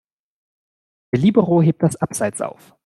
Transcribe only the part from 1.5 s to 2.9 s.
hebt das Abseits auf.